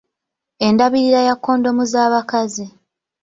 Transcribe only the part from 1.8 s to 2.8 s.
z’abakazi.